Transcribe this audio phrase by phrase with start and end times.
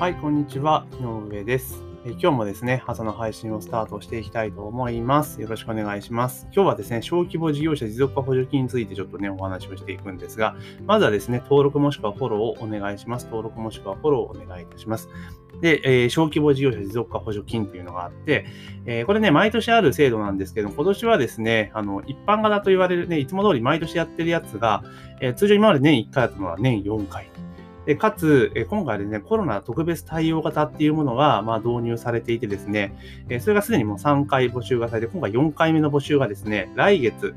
[0.00, 0.86] はい、こんにちは。
[0.98, 1.84] 井上です。
[2.06, 5.42] え今日もですね、朝の配信をスタートしていきたいと思います。
[5.42, 6.48] よろしくお願いします。
[6.54, 13.26] 今日はですね、小規模事業者持続化補助金についてちょっとね、お話をしていくんですが、まずはですね、登録もしくはフォローをお願いします。
[13.26, 15.10] 登録もしくはフォローをお願いいたします。
[15.60, 18.46] で、えー、小規模事業者持続化補助金というのがあって、
[18.86, 24.82] えー、これね、毎年ある制度なんですけど、今年はですね、あの、一般型と言われるね、いつも通り毎年やってるやつが、
[25.20, 27.28] えー、通常今まで年1回だったのは年4回。
[27.90, 32.94] でかつ、え今回ですね、コロナ特別対応型っていうものが、まあ、導入されていてですね、
[33.28, 37.34] えそれがすでにもう3回募集がされて、今回4回目の募集がですね、来月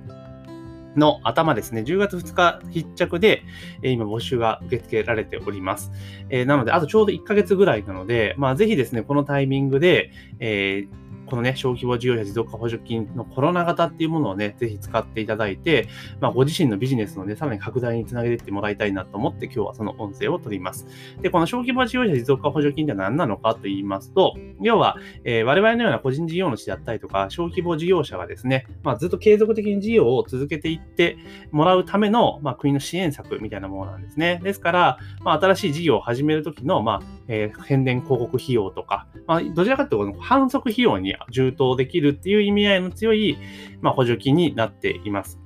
[0.95, 3.41] の頭ですね、10月2日必着で、
[3.81, 5.91] え今募集が受け付けられております。
[6.29, 15.88] えなので、あとちょうど1ヶ月ぐらいなので、まあ、ぜひですね、このタイミングで、えーこのね、小規模事業者持続化補助金のコロナ型っていうものをね、ぜひ使っていただいて、
[16.20, 20.88] まあ、ご自身のビジネスのね、さらに拡大につなげていってもらいたいなと思って、今日はその音声を取ります。
[21.22, 31.18] で、この小規模事業者持続化補助金って何なのかと言いますと、要は、えー、我々のような個人事業主であったりとか、小規模事業者がですね、まあ、ずっと継続的に事業を続けていって
[31.52, 34.41] もらうための、まあ、国の支援策みたいなものなんですね。
[34.43, 43.38] ですから、まあ、新しい事業を始めるときの、まあ、えー、宣伝広告費用とか、まあ、どちらかというと、反則費用に充当できるっていう意味合いの強い、
[43.82, 45.40] まあ、補助金になっています。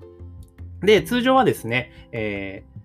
[0.81, 2.77] で、通常はですね、えー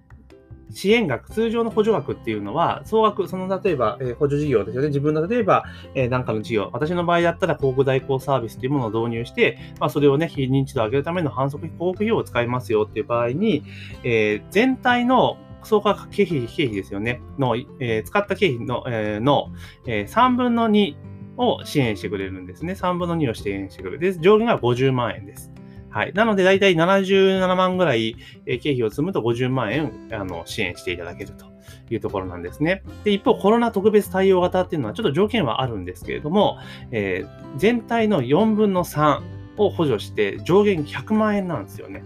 [0.72, 4.88] 支援額、通常の補助額っていうのは、総額、その例えば、えー、補助事業ですよね。
[4.88, 13.64] 自分の例えば、えー、なんかの事業、私の場合だったら広告代行サービスというものを導入して、まあ、それをね、非認知度を上げるための反則広告費用を使いますよっていう場合に、
[14.02, 17.20] えー、全体の総額経費、経費ですよね。
[17.38, 19.52] の、え、使った経費の、え、の、
[19.86, 20.94] え、3分の2
[21.42, 22.72] を支援してくれるんですね。
[22.74, 23.98] 3分の2を支援してくれる。
[23.98, 25.52] で、上限が50万円です。
[25.90, 26.12] はい。
[26.14, 31.44] なので、だいたい77万ぐらい経費を積むと50万円あの支援していただけると
[31.90, 32.82] いうところなんですね。
[33.04, 36.58] で、一方、コロナ特別対応型っていうのはちょっと条件はあるんですけれども、
[36.90, 39.20] えー、全体の4分の3
[39.58, 42.02] を補助して上限100万円なんですよね。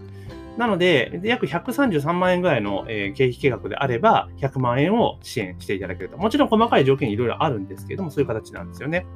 [0.56, 6.16] なので、約133万円ぐらいの、え、経費計画であれば、100万円を支援していただけると。
[6.16, 9.06] もちろん細かい条件いろいろあるんですけれども、そういう形なんですよね。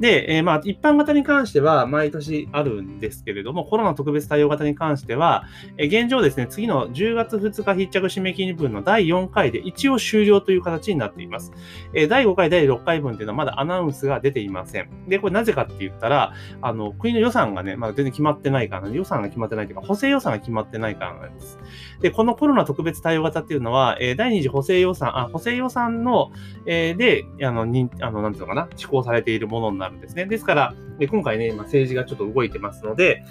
[0.00, 5.44] で、え、まあ、一般型に関しては毎年あるんですけれども、コロナ特別対応型に関しては、
[5.76, 11.52] え、現状ですね、次の10月2日必着締め切り分の第4回で一応終了という形になっています。
[11.92, 14.88] え、第5回、第6回分っていうのはまだアナウンスが出ていません。
[15.06, 16.32] で、これなぜかって言ったら、
[16.62, 21.58] あの、国の予算がね、まだ全然決まってないから、予算が決まってないというか、補正予算が決まってまってないからなんです。
[22.00, 26.32] で、このコロナ特別対応型っていうのは、えー、第2次補正予算、あ、補正予算の、
[26.66, 30.26] えー、で、あの、にあの、なんていうのかな、施行されているものになるんですね。
[30.26, 30.74] ですから、
[31.08, 33.24] 今回ね、今政治がちょっと動いてますので、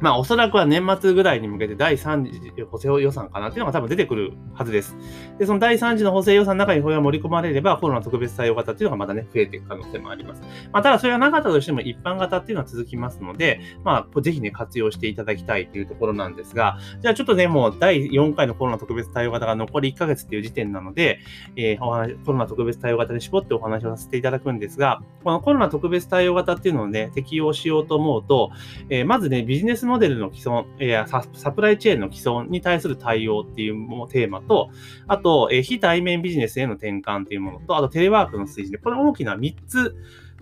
[0.00, 4.96] まあ、おそらくは年末ぐらいに向けて第3次補正予算かなっていうのが多分出てくるはずです。
[5.38, 10.42] で、その第3次の補正予算の中にこれが盛り込まれれば、コロナ特別対応型っていうのがまたね、増えていく可能性もあります。
[10.72, 21.20] まあ、ただそれがなかったとしても一般型っていうのは続きますので、まあ、ぜひね、活用していただきたいというところなんですが、じゃあちょっとね、もう第4回のコロナ特別対応型が残り1ヶ月っていう時点なので、
[21.56, 28.50] えー、お話、コロナ特別対応型に絞ってお話をさせていただくんですが、このコロナ特別対応型っていうのをね、適用しようと思うと、
[28.88, 33.74] えー、まずね、ビジネスモデルの既存、えササプライチェーンの既存に対する対応っていう
[34.08, 34.70] テーマと、
[35.06, 39.96] あと、え非対面ビジネスへの転換っていうものと、あとテレワークの推進で、これ大きな3つ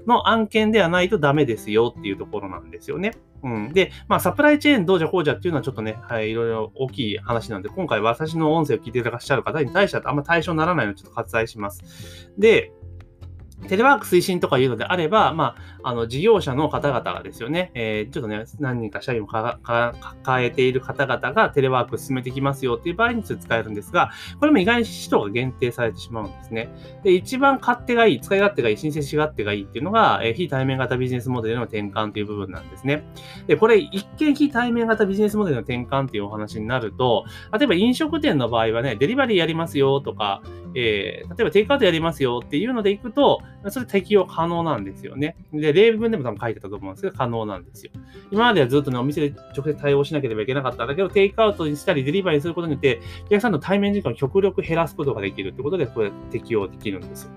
[0.07, 3.13] の案件ではないとダメですよっていうところなんですよね。
[3.43, 3.73] うん。
[3.73, 12.33] で、まあ、サプライチェーンどうじゃこうじゃっていうのはちょっとね、はい、いろいろ大きい話なんで、今回私の音声を聞いていらっしゃる方に対してはあんま対象にならないのでちょっと割愛します。
[12.39, 12.73] で、
[13.67, 26.69] テレワーク推進とかいうのであれば、まあ、あの事業者の方々がですよね、えー、ちょっとね、何人か社員を抱えている方々がテレワーク進めてきますよっていう場合に使えるんですが、これも意外に人が限定されてしまうんですね。
[27.03, 33.05] で、一番勝手がいい、使い勝手がいい、申請し勝手がいいっていうのが、えー、非対面型ビジネスモデルの転換という部分なんですね。
[33.47, 37.25] で、これ、一見非対面型ビジネスモデルの転換っていうお話になると、
[37.59, 40.43] 例えば飲食店の場合はね、デリバリーやりますよとか、
[40.75, 45.37] えー、例えばテイクアウトやりますよっていうのでいくと、それ適用可能なんですよね。
[45.53, 47.91] で、例文でも多分書いてたと思うんですけど、可能なんですよ。
[48.31, 57.31] 今まではずっとね、お店で直接対応しなければいけなかったんだけど、テイクアウトにしたり、デリバリーすることによって、お客さんの対面時間を極力減らすことができるってことで、これ適用できるんですよ。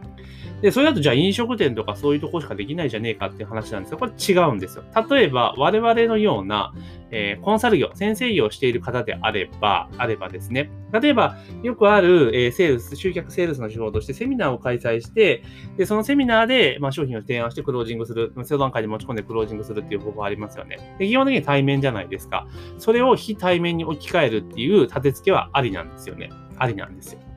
[0.62, 4.84] で、それだとじゃあ飲食店とかそういうとこしかできないじゃねえかっていう話なんですが、これ違うんですよ。
[5.10, 6.74] 例えば、我々のような、
[7.10, 15.44] えー、コンサル業、先生業をしている方であれば、あればですね、例えば、よくある、えー、セールス、集客セールスの手法としてセミナーを開催して、
[15.78, 20.96] で、そのセミナーで、まあ、商品を提案してクロージングする、相談会に持ち込んでクロージングするっていう方法ありますよね。
[21.00, 22.48] で基本的に対面じゃないですか。
[22.78, 26.30] それを非対面に置き換えるっていう立て付けはありなんですよね。
[26.58, 27.31] ありなんですよ。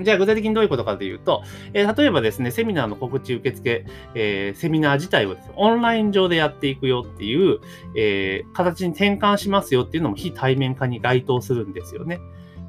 [0.00, 7.60] じゃあ具体的にどういうことかというと、えー、例えばですね、セミナーの告知受付、えー、セミナー自体をです、ね、オンライン上でやっていくよっていう、
[7.96, 12.20] えー、形に転換しますよっていうのも非対面化に該当するんですよね。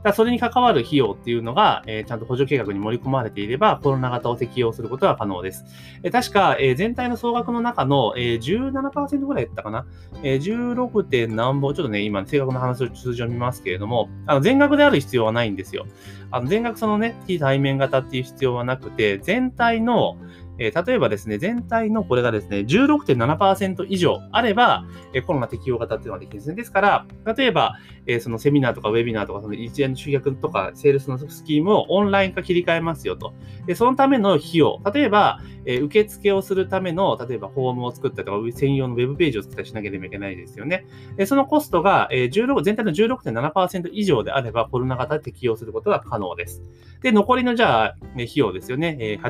[0.04, 5.66] だそれに関わる費用っていうのが、え、ちゃんと補助計画に盛り込まれていれば、コロナ型を適用することは可能です。
[6.04, 9.86] え、確か、え、全体の総額の中の、えー、17%ぐらいやったかな、
[10.24, 11.04] えー、16.
[11.04, 15.86] 点何本、ちょっとね、今、正確な話を数字を見ますけれども、あの全額である必要はないんですよ。
[16.32, 20.18] あの全額そのね、非対面型っていう必要はなくて、全体の、
[20.59, 26.56] えー、例えばですね、全体のこれがですね、16.7%以上あれば、えー、コロナ適用型っていうのができるんですね。
[26.56, 27.06] ですから、
[27.38, 33.33] 例えば、えー、そのセミナーとかウェビナーとか、その一連の集客とか、セールスのスキームをオンライン化切り替えますよと。
[33.65, 40.86] でそのための費用、例えば、え、受付をするための、例えばフォームを作ったりとか、専用のウェブページを作ったりしなければいけないですよね。
[41.18, 46.63] でそのコストが、え、16全体の16.7%以上であれば、コロナ型適用することが可能です。
[47.01, 48.98] で、残りのじゃあ、ね、費用ですよね。
[49.00, 49.21] えー、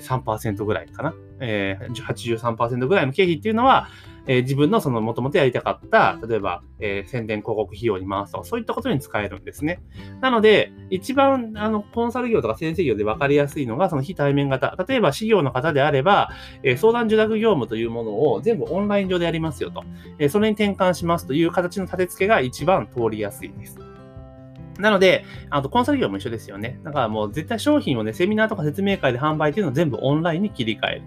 [0.00, 1.14] 83%ぐらいかな。
[1.40, 3.88] えー、83%ぐらいの経費っていうのは、
[4.28, 9.80] えー、自分のその元々やりたかった、例えば、えー、宣伝広告費用に回すとか、そういったことに使えるんですね。
[10.20, 14.76] なので、一番、あの、コンサル業とか先生業で分かりやすいのが、その非対面型。
[14.86, 16.30] 例えば、事業の方であれば、
[16.62, 19.82] えー、相談受託業務というものを全部オンライン上でやりますよと。
[20.18, 23.78] えー、それに転換しますという形の立て付けが一番通りやすいです。
[24.78, 26.80] なので、あとコンサル業も一緒ですよね。
[26.84, 31.02] だからもう絶対商品をね、セミナーとか説明会で販売っていうのを全部オンラインに切り替える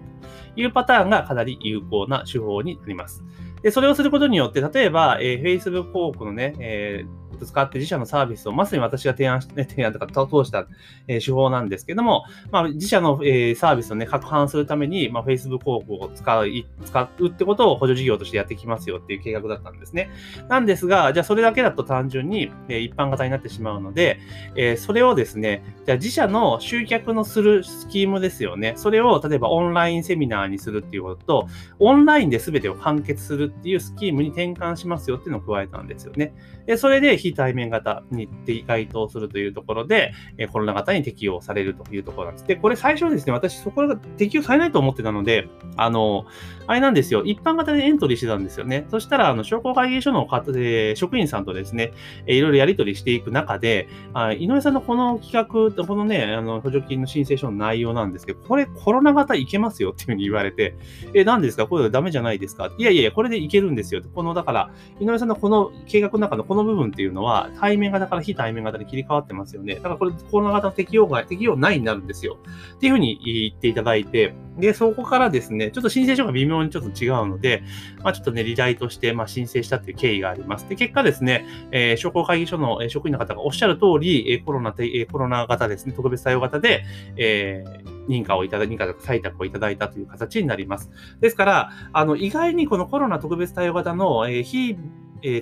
[0.54, 3.24] というパターンがかなり有効な手法になります。
[3.62, 10.66] で、それをすることによって、例えば、えー、Facebook 広告のね、えー使って自社のサービスをまさに私が提案して、 提案とか通した、
[11.08, 16.46] え、手法なんですけども、まあ、自社の、え、サービスをね、拡販するために、まあ、Facebook 広告を使う、
[16.84, 20.10] 使うってことを補助事業としてやっていきますよっていう計画だったんですね。
[20.48, 24.18] なんですが、じゃあそれだけだと単純に、え、一般型になってしまうので、
[24.56, 28.74] え、それをですね、じゃあ自社の集客のするスキームですよね。
[28.76, 31.48] それを例えばオンラインセミナーにするっていうことと、
[31.78, 36.34] オンラインで全てを完結するっていうスキームに転換しますよっていうのを加えたんですよね。
[36.66, 38.28] で、それで非対面型に
[38.66, 42.46] 該当するというところで、えコロナ型に適用されるというところなんです。
[42.46, 46.26] で、これ最初ですね、私そこが適用されないと思ってたので、あの、
[46.66, 48.86] あれなんですよ、一般型でエントリーしてたんですよね。
[48.90, 51.92] そしたら、あの、商工会議所の方で、職員さんとですね、
[52.26, 60.74] いろいろやり取りしていく中で、あ井上さんのこの企画、このね、あの、補助金の申請書の内容なんですけど、これコロナ型いけますよっていうふうに言われて、
[61.14, 61.66] え、何ですか？
[61.66, 62.70] これダメじゃないですか？
[62.78, 64.02] いやいやいや、これでいけるんですよ。
[64.14, 64.70] この、だから、
[65.00, 69.76] 井上さんのこの計画の中のこの部分っていうのは、対面型から非対面型に切り替わってますよね。
[69.76, 72.38] だからこれコロナ型の適用が、適用ないになるんですよ。
[72.76, 77.62] っていうふうに言っていただいて、で、そこからですね、ちょっと申請書が微妙にちょっと違うので、
[78.02, 80.68] まあ、ちょっとね、リダイとして、まあ、申請したっていう経緯があります。
[80.68, 86.84] で、結果ですね、えー、商工会議所の職員の方がおっしゃる通り、えー、コロナ、えー、コロナ型ですね、特別対応型で、
[87.16, 90.90] えー、認可をいただ、認可とか採択をいただいたという形になります。
[91.20, 94.76] ですから、あの、意外にこのコロナ特別対応型の、えー、非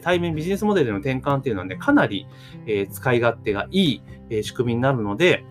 [0.02, 2.26] 対面ビジネスモデルの転換っていうのはね、かなり、
[2.90, 5.44] 使い勝手がいい、仕組みになるので、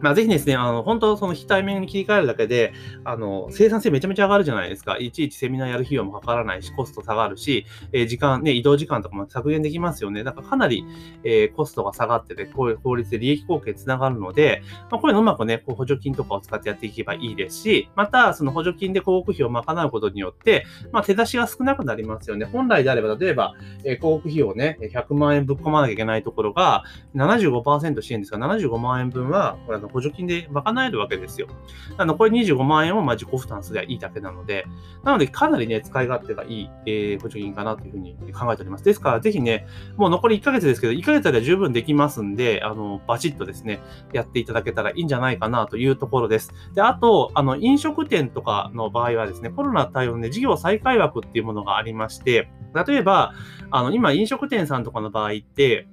[0.00, 2.72] まあ、ぜひですね、あの、本当その非対面に切り替えるだけで、
[3.04, 4.98] あの、生産性めちゃめちゃ上がるじゃないですか。
[4.98, 10.22] いちいちセミナーやる費用もかからないし、コスト下がるし、えー、時間、ね、移動時間とかも削減できますよね。
[10.22, 10.84] だからかなり、
[11.24, 22.44] えー、コストが下がってて、こういう効率で利益貢献につながるので、まあ、これうのうまくね、こう補助金とかを使ってやっていけばいいですし、また、その補助金で広告費を賄うことによって、まあ、手出しが少なくなりますよね。
[22.44, 26.84] 本来であれば、例えば、えー、広告費をね、100万円ぶっ込まなきゃいけないところが、
[27.14, 31.48] 75%支援ですが、75万円分は、これ補助金で賄えるわけですよ。
[31.96, 34.66] あの、これ25万円をま自己負担すればいいだけなので、
[35.04, 38.84] なのでかなりね、使い勝手がいい、えー、補助金かなというふうに考えております。
[38.84, 39.66] ですから、ぜひね、
[39.96, 43.80] もう残り1ヶ月ですけど、1ヶ月で十分できますんで、あの、バチッとですね、
[44.12, 46.52] やっていただけたらいいんじゃないかなというところです。
[46.74, 52.50] で、あと、あの、飲食店とかの場合はですね、コロナ対応で事業再開枠っていうものがありまして、
[52.86, 53.32] 例えば、
[53.70, 55.88] あの、今、飲食店さんとかの場合って、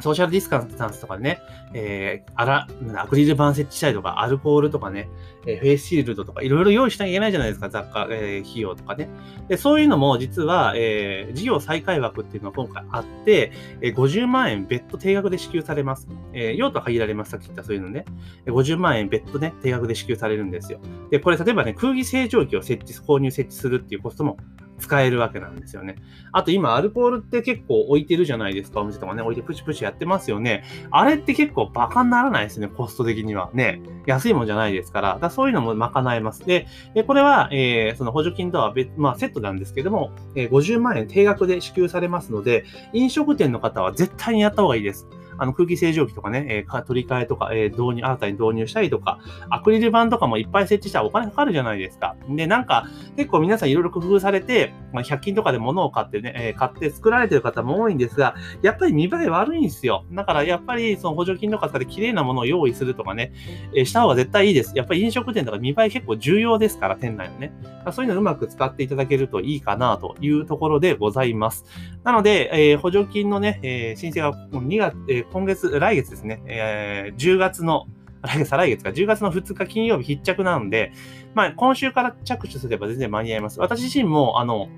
[0.00, 1.40] ソーシャルディスカンスとかね、
[1.74, 5.08] えー、あら、アクリル板設置したりとか、アルコールとかね、
[5.46, 9.08] えー、フェイスシールドとか、いろいろ用意しなきゃいけないじゃないですか、雑貨、えー、費用とかね。
[9.48, 16.08] で、そういうのも実は、えー、事業再開枠っていうのが今回あって、えー、50万円別途定額で支給されます。
[16.32, 18.04] えー、用途は限られます、さっき言ったそういうのね。
[18.46, 20.80] 50万円別途ね、定額で支給されるんですよ。
[21.10, 24.36] で、これ例えばね、空気清浄機を設置、購入設置するっていうコストも
[24.82, 25.96] 使えるわけなんですよね。
[26.32, 28.80] あと今、アルコールって結構置いてるじゃないですか。
[28.80, 30.64] お店とかね、置いてプチプチやってますよね。
[30.90, 33.50] あれって結構バカにならないですね、コスト的には。
[33.54, 33.80] ね。
[34.06, 35.18] 安いもんじゃないですから。
[35.20, 36.44] だそういうのも賄えます。
[36.44, 36.66] で、
[37.06, 45.06] これは、えー、その補助金とは別、まあセットなんですけども、えー、50万円定額で支給されますので、飲食店の方は絶対にやった方がいいです。
[45.42, 49.18] あの空気清浄機とかね、えー、取り替えとか、えー、導入、新たに導入したりとか、
[49.50, 52.16] アクリル板とかもいっぱい設置したらお金かかるじゃないですか。
[52.28, 60.04] で、なんか、結構皆さんいろいろ工夫されて、まあ、100均とかで物を買ってね、えー、買って作られてる方も多いんですが、やっぱり見栄え悪いんですよ。
[60.12, 63.32] だからやっぱりその補助金とか使って綺麗なものを用意するとかね、
[63.74, 64.72] えー、した方が絶対いいです。
[64.76, 67.52] やっぱり飲食店とか見栄え結構重要ですから、店内のね。
[67.92, 71.64] そういうのうまく使っていただけるといいかなというところでございます。
[72.04, 77.86] なので、えー、補助金のね、え、申請が2月、え、今月、来月ですね、えー、10月の
[78.22, 80.92] 来月、再来月か、10月の2日金曜日必着なんで、
[81.34, 83.60] まあ、今週から着手すれば全然間に合います。
[83.60, 84.68] 私自身も、あの、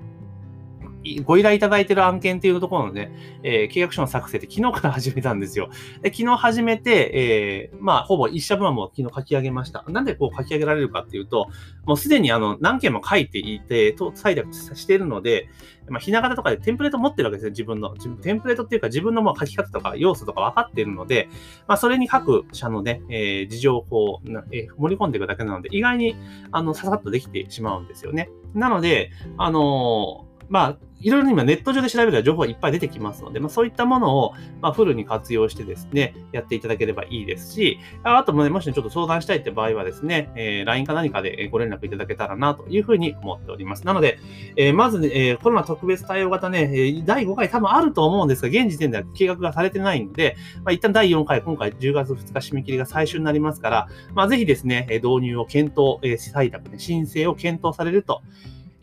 [1.23, 3.11] ご依頼いただいている案件っていうところのね、
[3.43, 5.69] えー、契約書の作成って昨日から始めたんですよ。
[6.01, 9.83] で昨日始めて、えー、まあ、ほぼ一社分はもう昨日書き上げました。
[9.87, 11.47] なんでこう書き上げられるかっていうと、
[11.85, 15.49] もうすでにあの、何件も書いていて、と採択しているので、
[15.87, 17.95] まあ、ひな形とかでテンプレート持ってるわけですよ、自分の。
[18.21, 21.29] テンプレートっていうか自分のもう書き方とか要素とか分かっているので、
[21.67, 26.15] まあ、それに各社のね、えー、事情をこう、えー、盛り込んでいくだけなので、意外に、
[26.51, 28.29] あの、ささっとできてしまうんですよね。
[28.53, 43.85] なので、あのーまあ、いろいろ今ネット上で調べたら情報がいっぱい出てきますので、まあ、そういったものを、まあ、フルに活用してですね、やっていただければいいですし、あともね、もし、ちょっと相談したいって場合はですね、えー、LINE か何かでご連絡いただけたらなというふうに思っております。
[43.85, 44.17] なので、
[44.55, 58.23] えー、まずね、えー、コロナ特別対応型ね、第5回多分あると思うんですが、現時点では計画がされてないので、まあ、一旦第4回、今回10月2日締め切りが最終になりますから、まあ、ぜひですね、導入を検討、採択ね、申請を検討されると、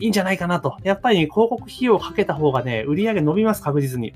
[0.03, 0.77] いいんじゃないかなと。
[0.83, 4.15] やっぱり、広告費用をかけた方がね、売り上げ伸びます、確実に。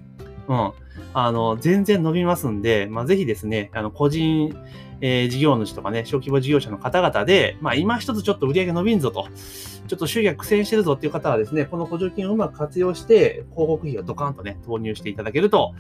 [0.49, 0.73] うん。
[1.13, 4.55] あの、全然伸びますんで、まあ、ぜひですね、あの、個人、
[5.01, 9.29] えー、事業主とかね、小規模事業者の方々で、まあ、今一つちょっと売り上げ伸びんぞと。
[9.87, 15.75] ちょっと集客苦戦してるぞっていう方はですね、この補助金をうまく活用して、広告費をドカンとね、投入していただけると、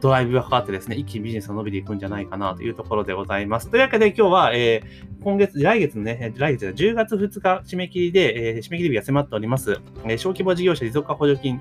[0.00, 3.68] ドライブがかかってですね、一気にビジネスが伸びていくんじゃないかなというところでございます。
[3.68, 11.60] というわけで今日は、えー、今月、来月のね、来月10月2日締め切りで、えー、締め切り日が迫っております、え、小規模事業者持続化補助金、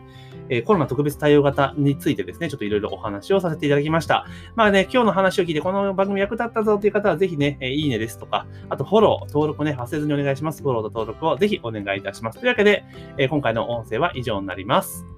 [0.49, 4.25] えー、コロナ特別対応型についてですね、ちょっといろいろお話をさせていただきました。
[4.55, 10.61] まあね、今日の話を聞いて、この番組役立ったぞという方は、ぜひね、え、いいねですとか、あとフォロー、登録ね、忘れずにお願いします。
[10.61, 12.39] フォローと登録をぜひお願いいたします。
[12.39, 12.83] というわけで、
[13.17, 15.16] えー、今回の音声は以上になります。